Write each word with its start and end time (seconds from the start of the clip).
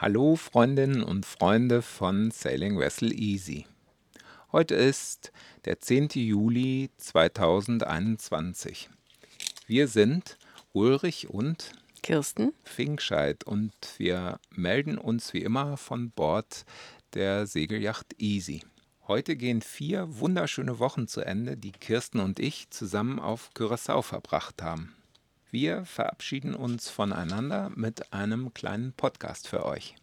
Hallo 0.00 0.36
Freundinnen 0.36 1.02
und 1.02 1.26
Freunde 1.26 1.82
von 1.82 2.30
Sailing 2.30 2.78
Vessel 2.78 3.12
Easy. 3.12 3.66
Heute 4.52 4.76
ist 4.76 5.32
der 5.64 5.80
10. 5.80 6.10
Juli 6.14 6.90
2021. 6.98 8.90
Wir 9.66 9.88
sind 9.88 10.38
Ulrich 10.72 11.30
und 11.30 11.72
Kirsten 12.00 12.52
Finkscheid 12.62 13.42
und 13.42 13.72
wir 13.96 14.38
melden 14.52 14.98
uns 14.98 15.34
wie 15.34 15.42
immer 15.42 15.76
von 15.76 16.12
Bord 16.12 16.64
der 17.14 17.48
Segelyacht 17.48 18.14
Easy. 18.18 18.62
Heute 19.08 19.34
gehen 19.34 19.62
vier 19.62 20.20
wunderschöne 20.20 20.78
Wochen 20.78 21.08
zu 21.08 21.22
Ende, 21.22 21.56
die 21.56 21.72
Kirsten 21.72 22.20
und 22.20 22.38
ich 22.38 22.70
zusammen 22.70 23.18
auf 23.18 23.50
Curaçao 23.52 24.02
verbracht 24.02 24.62
haben. 24.62 24.94
Wir 25.50 25.86
verabschieden 25.86 26.54
uns 26.54 26.90
voneinander 26.90 27.70
mit 27.74 28.12
einem 28.12 28.52
kleinen 28.52 28.92
Podcast 28.92 29.48
für 29.48 29.64
euch. 29.64 29.94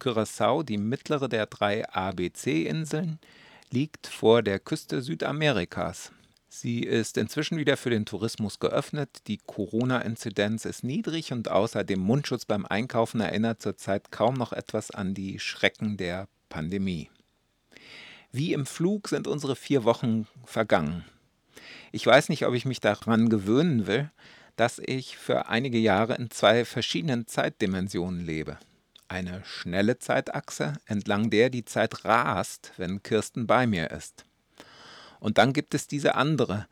Curaçao, 0.00 0.62
die 0.62 0.78
mittlere 0.78 1.28
der 1.28 1.44
drei 1.44 1.86
ABC-Inseln, 1.86 3.18
liegt 3.70 4.06
vor 4.06 4.42
der 4.42 4.58
Küste 4.58 5.02
Südamerikas. 5.02 6.12
Sie 6.48 6.80
ist 6.80 7.18
inzwischen 7.18 7.58
wieder 7.58 7.76
für 7.76 7.90
den 7.90 8.06
Tourismus 8.06 8.60
geöffnet, 8.60 9.10
die 9.26 9.36
Corona-Inzidenz 9.36 10.64
ist 10.64 10.84
niedrig 10.84 11.34
und 11.34 11.50
außer 11.50 11.84
dem 11.84 12.00
Mundschutz 12.00 12.46
beim 12.46 12.64
Einkaufen 12.64 13.20
erinnert 13.20 13.60
zurzeit 13.60 14.10
kaum 14.10 14.36
noch 14.36 14.54
etwas 14.54 14.90
an 14.90 15.12
die 15.12 15.38
Schrecken 15.38 15.98
der 15.98 16.28
Pandemie. 16.48 17.10
Wie 18.32 18.54
im 18.54 18.64
Flug 18.64 19.08
sind 19.08 19.26
unsere 19.26 19.54
vier 19.54 19.84
Wochen 19.84 20.26
vergangen. 20.46 21.04
Ich 21.92 22.06
weiß 22.06 22.30
nicht, 22.30 22.46
ob 22.46 22.54
ich 22.54 22.64
mich 22.64 22.80
daran 22.80 23.28
gewöhnen 23.28 23.86
will, 23.86 24.10
dass 24.58 24.80
ich 24.84 25.16
für 25.16 25.48
einige 25.48 25.78
Jahre 25.78 26.16
in 26.16 26.32
zwei 26.32 26.64
verschiedenen 26.64 27.28
Zeitdimensionen 27.28 28.26
lebe. 28.26 28.58
Eine 29.06 29.42
schnelle 29.44 30.00
Zeitachse, 30.00 30.74
entlang 30.84 31.30
der 31.30 31.48
die 31.48 31.64
Zeit 31.64 32.04
rast, 32.04 32.72
wenn 32.76 33.02
Kirsten 33.02 33.46
bei 33.46 33.68
mir 33.68 33.92
ist. 33.92 34.24
Und 35.20 35.38
dann 35.38 35.52
gibt 35.52 35.74
es 35.74 35.86
diese 35.86 36.16
andere 36.16 36.66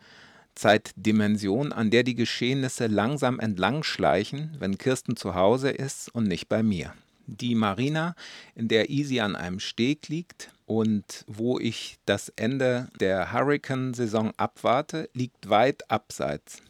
Zeitdimension, 0.57 1.73
an 1.73 1.91
der 1.91 2.03
die 2.03 2.17
Geschehnisse 2.17 2.89
langsam 2.89 3.39
entlang 3.39 3.85
schleichen, 3.85 4.57
wenn 4.59 4.79
Kirsten 4.79 5.17
zu 5.17 5.37
Hause 5.37 5.71
ist 5.71 6.13
und 6.13 6.25
nicht 6.27 6.49
bei 6.49 6.65
mir. 6.65 6.93
Die 7.29 7.55
Marina, 7.55 8.17
in 8.57 8.67
der 8.67 8.91
Easy 8.91 9.21
an 9.21 9.37
einem 9.37 9.61
Steg 9.61 10.09
liegt 10.09 10.51
und 10.65 11.25
wo 11.29 11.61
ich 11.61 11.99
das 12.05 12.31
Ende 12.31 12.89
der 12.99 13.33
Hurricane-Saison 13.33 14.33
abwarte, 14.37 15.09
liegt 15.13 15.49
weit 15.49 15.89
abseits 15.89 16.63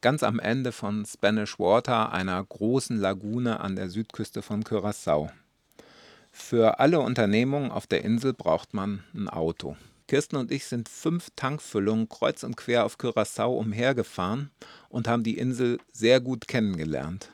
ganz 0.00 0.22
am 0.22 0.38
Ende 0.38 0.72
von 0.72 1.04
Spanish 1.04 1.58
Water, 1.58 2.12
einer 2.12 2.42
großen 2.42 2.96
Lagune 2.96 3.60
an 3.60 3.76
der 3.76 3.90
Südküste 3.90 4.42
von 4.42 4.62
Curaçao. 4.64 5.30
Für 6.32 6.78
alle 6.78 7.00
Unternehmungen 7.00 7.70
auf 7.70 7.86
der 7.86 8.04
Insel 8.04 8.32
braucht 8.32 8.72
man 8.72 9.04
ein 9.14 9.28
Auto. 9.28 9.76
Kirsten 10.06 10.36
und 10.36 10.50
ich 10.50 10.66
sind 10.66 10.88
fünf 10.88 11.28
Tankfüllungen 11.36 12.08
kreuz 12.08 12.42
und 12.42 12.56
quer 12.56 12.84
auf 12.84 12.98
Curaçao 12.98 13.58
umhergefahren 13.58 14.50
und 14.88 15.06
haben 15.06 15.22
die 15.22 15.38
Insel 15.38 15.78
sehr 15.92 16.20
gut 16.20 16.48
kennengelernt. 16.48 17.30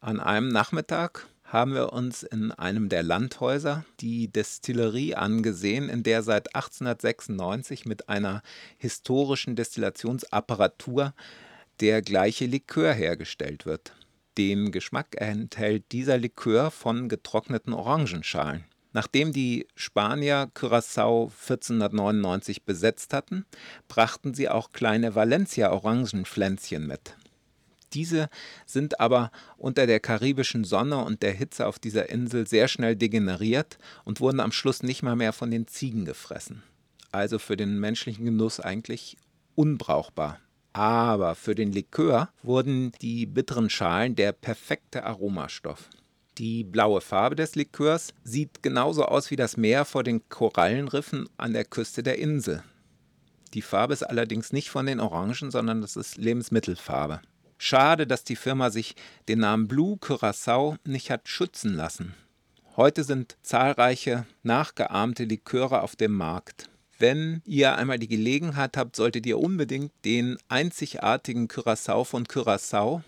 An 0.00 0.18
einem 0.18 0.48
Nachmittag 0.48 1.28
haben 1.44 1.74
wir 1.74 1.92
uns 1.92 2.22
in 2.22 2.52
einem 2.52 2.88
der 2.88 3.02
Landhäuser 3.02 3.84
die 4.00 4.28
Destillerie 4.28 5.14
angesehen, 5.16 5.88
in 5.88 6.02
der 6.02 6.22
seit 6.22 6.54
1896 6.54 7.86
mit 7.86 8.08
einer 8.08 8.42
historischen 8.78 9.56
Destillationsapparatur 9.56 11.12
der 11.80 12.02
gleiche 12.02 12.46
Likör 12.46 12.92
hergestellt 12.92 13.66
wird. 13.66 13.94
Den 14.38 14.70
Geschmack 14.70 15.16
enthält 15.18 15.92
dieser 15.92 16.18
Likör 16.18 16.70
von 16.70 17.08
getrockneten 17.08 17.72
Orangenschalen. 17.72 18.64
Nachdem 18.92 19.32
die 19.32 19.68
Spanier 19.76 20.50
Curaçao 20.54 21.30
1499 21.30 22.64
besetzt 22.64 23.12
hatten, 23.12 23.44
brachten 23.88 24.34
sie 24.34 24.48
auch 24.48 24.72
kleine 24.72 25.14
Valencia-Orangenpflänzchen 25.14 26.86
mit. 26.86 27.16
Diese 27.92 28.28
sind 28.66 29.00
aber 29.00 29.30
unter 29.56 29.86
der 29.86 30.00
karibischen 30.00 30.64
Sonne 30.64 31.04
und 31.04 31.22
der 31.22 31.32
Hitze 31.32 31.66
auf 31.66 31.78
dieser 31.78 32.08
Insel 32.08 32.46
sehr 32.46 32.68
schnell 32.68 32.96
degeneriert 32.96 33.78
und 34.04 34.20
wurden 34.20 34.40
am 34.40 34.52
Schluss 34.52 34.82
nicht 34.82 35.02
mal 35.02 35.16
mehr 35.16 35.32
von 35.32 35.50
den 35.50 35.66
Ziegen 35.66 36.04
gefressen. 36.04 36.62
Also 37.12 37.38
für 37.38 37.56
den 37.56 37.80
menschlichen 37.80 38.24
Genuss 38.24 38.60
eigentlich 38.60 39.16
unbrauchbar. 39.54 40.38
Aber 40.72 41.34
für 41.34 41.54
den 41.54 41.72
Likör 41.72 42.30
wurden 42.42 42.92
die 43.02 43.26
bitteren 43.26 43.70
Schalen 43.70 44.14
der 44.14 44.32
perfekte 44.32 45.04
Aromastoff. 45.04 45.90
Die 46.38 46.64
blaue 46.64 47.00
Farbe 47.00 47.36
des 47.36 47.54
Likörs 47.54 48.14
sieht 48.24 48.62
genauso 48.62 49.04
aus 49.04 49.30
wie 49.30 49.36
das 49.36 49.56
Meer 49.56 49.84
vor 49.84 50.04
den 50.04 50.28
Korallenriffen 50.28 51.28
an 51.36 51.52
der 51.52 51.64
Küste 51.64 52.02
der 52.02 52.18
Insel. 52.18 52.62
Die 53.52 53.62
Farbe 53.62 53.92
ist 53.92 54.04
allerdings 54.04 54.52
nicht 54.52 54.70
von 54.70 54.86
den 54.86 55.00
Orangen, 55.00 55.50
sondern 55.50 55.80
das 55.80 55.96
ist 55.96 56.16
Lebensmittelfarbe. 56.16 57.20
Schade, 57.58 58.06
dass 58.06 58.24
die 58.24 58.36
Firma 58.36 58.70
sich 58.70 58.94
den 59.28 59.40
Namen 59.40 59.68
Blue 59.68 59.96
Curaçao 59.96 60.76
nicht 60.84 61.10
hat 61.10 61.28
schützen 61.28 61.74
lassen. 61.74 62.14
Heute 62.76 63.04
sind 63.04 63.36
zahlreiche 63.42 64.24
nachgeahmte 64.42 65.24
Liköre 65.24 65.82
auf 65.82 65.96
dem 65.96 66.12
Markt. 66.12 66.69
Wenn 67.00 67.40
ihr 67.46 67.76
einmal 67.76 67.98
die 67.98 68.08
Gelegenheit 68.08 68.76
habt, 68.76 68.94
solltet 68.94 69.24
ihr 69.24 69.38
unbedingt 69.38 69.90
den 70.04 70.36
einzigartigen 70.48 71.48
Curaçao 71.48 72.04
von 72.04 72.26
Curaçao 72.26 73.02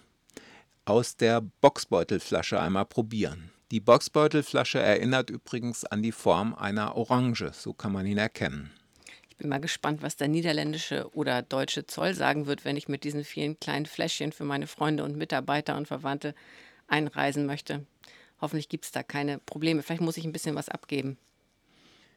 aus 0.86 1.18
der 1.18 1.42
Boxbeutelflasche 1.60 2.58
einmal 2.58 2.86
probieren. 2.86 3.50
Die 3.70 3.80
Boxbeutelflasche 3.80 4.78
erinnert 4.78 5.28
übrigens 5.28 5.84
an 5.84 6.02
die 6.02 6.12
Form 6.12 6.54
einer 6.54 6.96
Orange, 6.96 7.52
so 7.52 7.74
kann 7.74 7.92
man 7.92 8.06
ihn 8.06 8.16
erkennen. 8.16 8.70
Ich 9.28 9.36
bin 9.36 9.50
mal 9.50 9.60
gespannt, 9.60 10.00
was 10.00 10.16
der 10.16 10.28
niederländische 10.28 11.10
oder 11.14 11.42
deutsche 11.42 11.86
Zoll 11.86 12.14
sagen 12.14 12.46
wird, 12.46 12.64
wenn 12.64 12.78
ich 12.78 12.88
mit 12.88 13.04
diesen 13.04 13.24
vielen 13.24 13.60
kleinen 13.60 13.84
Fläschchen 13.84 14.32
für 14.32 14.44
meine 14.44 14.68
Freunde 14.68 15.04
und 15.04 15.18
Mitarbeiter 15.18 15.76
und 15.76 15.86
Verwandte 15.86 16.34
einreisen 16.86 17.44
möchte. 17.44 17.84
Hoffentlich 18.40 18.70
gibt 18.70 18.86
es 18.86 18.90
da 18.90 19.02
keine 19.02 19.38
Probleme. 19.38 19.82
Vielleicht 19.82 20.00
muss 20.00 20.16
ich 20.16 20.24
ein 20.24 20.32
bisschen 20.32 20.54
was 20.54 20.70
abgeben. 20.70 21.18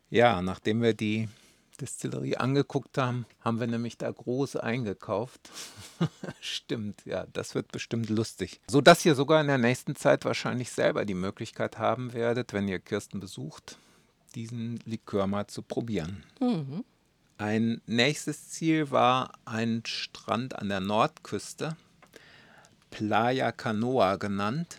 Ja, 0.09 0.41
nachdem 0.41 0.81
wir 0.81 0.93
die 0.93 1.27
Distillerie 1.77 2.37
angeguckt 2.37 2.97
haben, 2.97 3.25
haben 3.41 3.59
wir 3.59 3.67
nämlich 3.67 3.97
da 3.97 4.09
groß 4.09 4.57
eingekauft. 4.57 5.49
Stimmt, 6.39 7.05
ja, 7.05 7.25
das 7.33 7.55
wird 7.55 7.71
bestimmt 7.71 8.09
lustig. 8.09 8.61
So 8.67 8.81
dass 8.81 9.05
ihr 9.05 9.15
sogar 9.15 9.41
in 9.41 9.47
der 9.47 9.57
nächsten 9.57 9.95
Zeit 9.95 10.25
wahrscheinlich 10.25 10.71
selber 10.71 11.05
die 11.05 11.13
Möglichkeit 11.13 11.77
haben 11.77 12.13
werdet, 12.13 12.53
wenn 12.53 12.67
ihr 12.67 12.79
Kirsten 12.79 13.19
besucht, 13.19 13.77
diesen 14.35 14.79
Likör 14.85 15.27
mal 15.27 15.47
zu 15.47 15.61
probieren. 15.61 16.23
Mhm. 16.39 16.83
Ein 17.37 17.81
nächstes 17.85 18.49
Ziel 18.49 18.91
war 18.91 19.33
ein 19.43 19.83
Strand 19.85 20.57
an 20.57 20.69
der 20.69 20.79
Nordküste, 20.79 21.75
Playa 22.91 23.51
Canoa 23.51 24.15
genannt. 24.15 24.77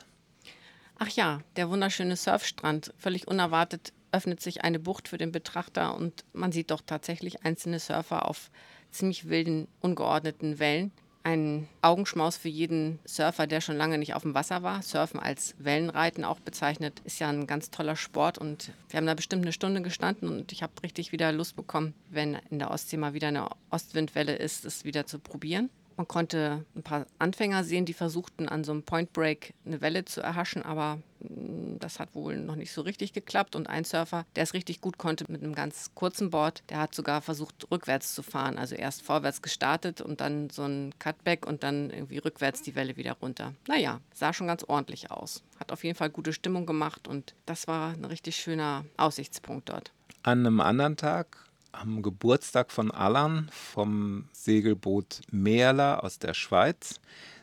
Ach 0.98 1.08
ja, 1.10 1.40
der 1.56 1.68
wunderschöne 1.68 2.16
Surfstrand, 2.16 2.94
völlig 2.96 3.28
unerwartet 3.28 3.92
öffnet 4.12 4.40
sich 4.40 4.64
eine 4.64 4.78
Bucht 4.78 5.08
für 5.08 5.18
den 5.18 5.32
Betrachter 5.32 5.94
und 5.96 6.24
man 6.32 6.52
sieht 6.52 6.70
doch 6.70 6.82
tatsächlich 6.84 7.44
einzelne 7.44 7.78
Surfer 7.78 8.28
auf 8.28 8.50
ziemlich 8.90 9.28
wilden, 9.28 9.68
ungeordneten 9.80 10.58
Wellen. 10.58 10.92
Ein 11.22 11.66
Augenschmaus 11.82 12.36
für 12.36 12.48
jeden 12.48 13.00
Surfer, 13.04 13.48
der 13.48 13.60
schon 13.60 13.76
lange 13.76 13.98
nicht 13.98 14.14
auf 14.14 14.22
dem 14.22 14.34
Wasser 14.34 14.62
war. 14.62 14.82
Surfen 14.82 15.18
als 15.18 15.56
Wellenreiten 15.58 16.24
auch 16.24 16.38
bezeichnet, 16.38 17.00
ist 17.04 17.18
ja 17.18 17.28
ein 17.28 17.48
ganz 17.48 17.70
toller 17.70 17.96
Sport 17.96 18.38
und 18.38 18.70
wir 18.90 18.98
haben 18.98 19.06
da 19.06 19.14
bestimmt 19.14 19.42
eine 19.42 19.52
Stunde 19.52 19.82
gestanden 19.82 20.28
und 20.28 20.52
ich 20.52 20.62
habe 20.62 20.72
richtig 20.84 21.10
wieder 21.10 21.32
Lust 21.32 21.56
bekommen, 21.56 21.94
wenn 22.10 22.38
in 22.50 22.60
der 22.60 22.70
Ostsee 22.70 22.96
mal 22.96 23.12
wieder 23.12 23.28
eine 23.28 23.48
Ostwindwelle 23.70 24.36
ist, 24.36 24.64
es 24.64 24.84
wieder 24.84 25.06
zu 25.06 25.18
probieren. 25.18 25.68
Man 25.96 26.06
konnte 26.06 26.64
ein 26.74 26.82
paar 26.82 27.06
Anfänger 27.18 27.64
sehen, 27.64 27.86
die 27.86 27.94
versuchten, 27.94 28.48
an 28.48 28.64
so 28.64 28.72
einem 28.72 28.82
Point 28.82 29.12
Break 29.12 29.54
eine 29.64 29.80
Welle 29.80 30.04
zu 30.04 30.20
erhaschen, 30.20 30.62
aber 30.62 30.98
mm, 31.20 31.78
das 31.78 31.98
hat 31.98 32.14
wohl 32.14 32.36
noch 32.36 32.56
nicht 32.56 32.72
so 32.72 32.82
richtig 32.82 33.14
geklappt. 33.14 33.56
Und 33.56 33.68
ein 33.68 33.84
Surfer, 33.84 34.26
der 34.36 34.42
es 34.42 34.52
richtig 34.52 34.82
gut 34.82 34.98
konnte 34.98 35.24
mit 35.28 35.42
einem 35.42 35.54
ganz 35.54 35.90
kurzen 35.94 36.30
Board, 36.30 36.62
der 36.68 36.80
hat 36.80 36.94
sogar 36.94 37.22
versucht, 37.22 37.70
rückwärts 37.70 38.14
zu 38.14 38.22
fahren. 38.22 38.58
Also 38.58 38.74
erst 38.74 39.02
vorwärts 39.02 39.40
gestartet 39.40 40.02
und 40.02 40.20
dann 40.20 40.50
so 40.50 40.64
ein 40.64 40.94
Cutback 40.98 41.46
und 41.46 41.62
dann 41.62 41.88
irgendwie 41.88 42.18
rückwärts 42.18 42.60
die 42.60 42.74
Welle 42.74 42.96
wieder 42.96 43.14
runter. 43.14 43.54
Naja, 43.66 44.00
sah 44.12 44.34
schon 44.34 44.48
ganz 44.48 44.64
ordentlich 44.64 45.10
aus. 45.10 45.42
Hat 45.58 45.72
auf 45.72 45.82
jeden 45.82 45.96
Fall 45.96 46.10
gute 46.10 46.34
Stimmung 46.34 46.66
gemacht 46.66 47.08
und 47.08 47.34
das 47.46 47.66
war 47.68 47.94
ein 47.94 48.04
richtig 48.04 48.36
schöner 48.36 48.84
Aussichtspunkt 48.98 49.70
dort. 49.70 49.92
An 50.22 50.40
einem 50.40 50.60
anderen 50.60 50.96
Tag 50.96 51.45
am 51.80 52.02
Geburtstag 52.02 52.70
von 52.70 52.90
Alan 52.90 53.48
vom 53.52 54.28
Segelboot 54.32 55.20
Merla 55.30 55.98
aus 55.98 56.18
der 56.18 56.34
Schweiz 56.34 57.00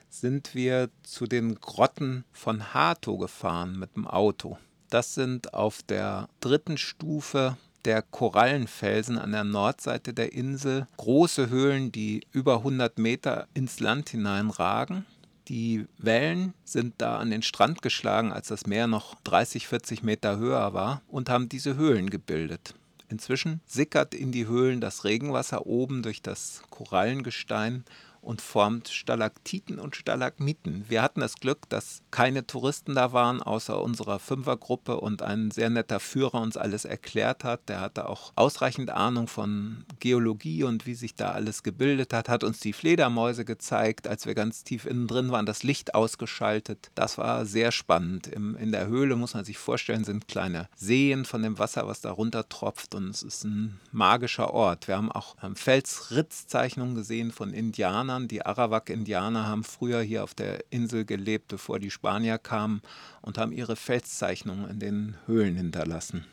sind 0.10 0.54
wir 0.54 0.90
zu 1.04 1.26
den 1.26 1.56
Grotten 1.56 2.24
von 2.32 2.74
Hato 2.74 3.18
gefahren 3.18 3.78
mit 3.78 3.96
dem 3.96 4.08
Auto. 4.08 4.58
Das 4.90 5.16
sind 5.16 5.54
auf 5.54 5.82
der 5.84 6.30
dritten 6.40 6.78
Stufe 6.78 7.58
der 7.86 8.02
Korallenfelsen 8.02 9.18
an 9.18 9.32
der 9.32 9.44
Nordseite 9.44 10.14
der 10.14 10.34
Insel 10.34 10.88
große 10.98 11.50
Höhlen, 11.50 11.92
die 11.92 12.22
über 12.32 12.58
100 12.58 12.98
Meter 12.98 13.48
ins 13.54 13.80
Land 13.80 14.10
hineinragen. 14.10 15.06
Die 15.48 15.86
Wellen 15.98 16.54
sind 16.64 16.94
da 17.00 17.18
an 17.18 17.32
den 17.32 17.42
Strand 17.42 17.82
geschlagen, 17.82 18.32
als 18.32 18.48
das 18.48 18.66
Meer 18.66 18.88
noch 18.88 19.16
30, 19.24 19.68
40 19.68 20.04
Meter 20.04 20.38
höher 20.38 20.74
war 20.74 21.02
und 21.10 21.30
haben 21.30 21.50
diese 21.50 21.76
Höhlen 21.76 22.10
gebildet. 22.10 22.76
Inzwischen 23.14 23.62
sickert 23.68 24.16
in 24.16 24.32
die 24.32 24.48
Höhlen 24.48 24.82
das 24.82 25.04
Regenwasser 25.04 25.68
oben 25.68 26.02
durch 26.02 26.24
das 26.24 26.64
Korallengestein 26.72 27.84
und 28.24 28.42
formt 28.42 28.90
Stalaktiten 28.90 29.80
und 29.80 29.96
Stalagmiten. 29.96 30.86
Wir 30.88 31.02
hatten 31.02 31.20
das 31.20 31.36
Glück, 31.36 31.70
dass 31.70 32.02
keine 32.12 32.48
Touristen 32.48 32.96
da 32.96 33.14
waren, 33.14 33.42
außer 33.42 33.82
unserer 33.82 34.20
Fünfergruppe 34.20 35.00
und 35.00 35.22
ein 35.22 35.52
sehr 35.52 35.70
netter 35.70 36.00
Führer 36.00 36.42
uns 36.42 36.58
alles 36.58 36.86
erklärt 36.86 37.44
hat. 37.44 37.68
Der 37.70 37.82
hatte 37.82 38.10
auch 38.10 38.32
ausreichend 38.36 38.90
Ahnung 38.90 39.28
von 39.28 39.86
Geologie 40.00 40.64
und 40.64 40.86
wie 40.86 40.96
sich 40.96 41.16
da 41.16 41.32
alles 41.32 41.64
gebildet 41.64 42.14
hat, 42.14 42.30
hat 42.30 42.44
uns 42.44 42.60
die 42.60 42.74
Fledermäuse 42.74 43.46
gezeigt, 43.46 44.08
als 44.08 44.26
wir 44.26 44.36
ganz 44.36 44.64
tief 44.64 44.86
innen 44.86 45.08
drin 45.08 45.32
waren, 45.32 45.46
das 45.46 45.64
Licht 45.64 45.96
ausgeschaltet. 45.96 46.92
Das 46.96 47.18
war 47.18 47.46
sehr 47.46 47.72
spannend. 47.72 48.28
Im, 48.28 48.56
in 48.56 48.72
der 48.72 48.88
Höhle 48.88 49.16
muss 49.16 49.34
man 49.34 49.46
sich 49.46 49.58
vorstellen, 49.58 50.04
sind 50.04 50.28
kleine 50.28 50.70
Seen 50.76 51.26
von 51.26 51.44
dem 51.44 51.60
Wasser, 51.60 51.88
was 51.88 52.02
da 52.02 52.12
runter 52.12 52.48
tropft 52.48 52.96
und 52.96 53.10
es 53.10 53.24
ist 53.24 53.44
ein 53.44 53.80
magischer 53.92 54.54
Ort. 54.54 54.88
Wir 54.88 54.98
haben 54.98 55.12
auch 55.12 55.36
ähm, 55.44 55.56
Felsritzzeichnungen 55.56 56.96
gesehen 56.96 57.32
von 57.32 57.54
Indianern 57.54 58.13
Indianern. 58.14 58.28
Die 58.28 58.46
Arawak-Indianer 58.46 59.48
haben 59.48 59.64
früher 59.64 60.02
hier 60.02 60.24
auf 60.24 60.34
der 60.34 60.64
Insel 60.70 61.06
gelebt, 61.06 61.48
bevor 61.48 61.80
die 61.80 61.92
Spanier 61.92 62.38
kamen 62.38 62.82
und 63.22 63.38
haben 63.38 63.52
ihre 63.52 63.76
Felszeichnungen 63.76 64.70
in 64.70 64.80
den 64.80 65.16
Höhlen 65.26 65.56
hinterlassen. 65.56 66.26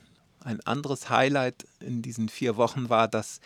Ein 0.43 0.61
anderes 0.67 1.11
Highlight 1.11 1.67
in 1.81 2.03
diesen 2.03 2.29
vier 2.29 2.57
Wochen 2.57 2.89
war, 2.89 3.09
dass 3.09 3.41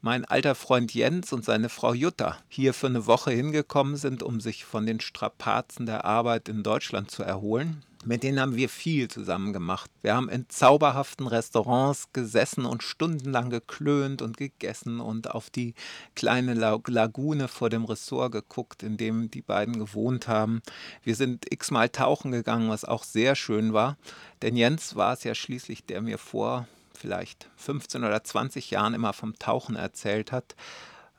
mein 0.00 0.24
alter 0.24 0.56
Freund 0.56 0.92
Jens 0.92 1.32
und 1.32 1.44
seine 1.44 1.68
Frau 1.68 1.94
Jutta 1.94 2.38
hier 2.48 2.74
für 2.74 2.88
eine 2.88 3.06
Woche 3.06 3.30
hingekommen 3.30 3.96
sind, 3.96 4.24
um 4.24 4.40
sich 4.40 4.64
von 4.64 4.84
den 4.84 4.98
Strapazen 4.98 5.86
der 5.86 6.04
Arbeit 6.04 6.48
in 6.48 6.64
Deutschland 6.64 7.10
zu 7.10 7.22
erholen. 7.22 7.84
Mit 8.04 8.24
denen 8.24 8.40
haben 8.40 8.56
wir 8.56 8.68
viel 8.68 9.06
zusammen 9.06 9.52
gemacht. 9.52 9.88
Wir 10.00 10.16
haben 10.16 10.28
in 10.28 10.48
zauberhaften 10.48 11.28
Restaurants 11.28 12.12
gesessen 12.12 12.64
und 12.64 12.82
stundenlang 12.82 13.48
geklönt 13.48 14.22
und 14.22 14.36
gegessen 14.36 14.98
und 14.98 15.30
auf 15.30 15.50
die 15.50 15.74
kleine 16.16 16.54
Lagune 16.54 17.46
vor 17.46 17.70
dem 17.70 17.84
Ressort 17.84 18.32
geguckt, 18.32 18.82
in 18.82 18.96
dem 18.96 19.30
die 19.30 19.42
beiden 19.42 19.78
gewohnt 19.78 20.26
haben. 20.26 20.62
Wir 21.04 21.14
sind 21.14 21.46
x-mal 21.52 21.90
tauchen 21.90 22.32
gegangen, 22.32 22.68
was 22.68 22.84
auch 22.84 23.04
sehr 23.04 23.36
schön 23.36 23.72
war. 23.72 23.96
Denn 24.42 24.56
Jens 24.56 24.96
war 24.96 25.12
es 25.12 25.22
ja 25.22 25.36
schließlich, 25.36 25.86
der 25.86 26.02
mir 26.02 26.18
vor 26.18 26.66
vielleicht 26.92 27.50
15 27.56 28.02
oder 28.02 28.24
20 28.24 28.72
Jahren 28.72 28.94
immer 28.94 29.12
vom 29.12 29.38
Tauchen 29.38 29.76
erzählt 29.76 30.32
hat 30.32 30.56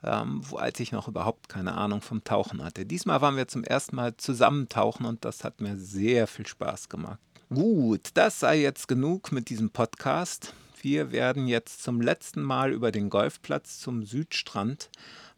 ähm, 0.04 0.40
wo, 0.42 0.56
als 0.56 0.78
ich 0.80 0.92
noch 0.92 1.08
überhaupt 1.08 1.48
keine 1.48 1.74
Ahnung 1.74 2.00
vom 2.00 2.24
Tauchen 2.24 2.62
hatte. 2.62 2.86
Diesmal 2.86 3.20
waren 3.20 3.36
wir 3.36 3.48
zum 3.48 3.64
ersten 3.64 3.96
Mal 3.96 4.16
zusammen 4.16 4.68
tauchen 4.68 5.06
und 5.06 5.24
das 5.24 5.44
hat 5.44 5.60
mir 5.60 5.76
sehr 5.76 6.26
viel 6.26 6.46
Spaß 6.46 6.88
gemacht. 6.88 7.18
Gut, 7.52 8.08
das 8.14 8.40
sei 8.40 8.60
jetzt 8.60 8.88
genug 8.88 9.32
mit 9.32 9.48
diesem 9.48 9.70
Podcast. 9.70 10.54
Wir 10.80 11.12
werden 11.12 11.46
jetzt 11.46 11.82
zum 11.82 12.00
letzten 12.00 12.42
Mal 12.42 12.72
über 12.72 12.92
den 12.92 13.10
Golfplatz 13.10 13.78
zum 13.78 14.04
Südstrand 14.04 14.90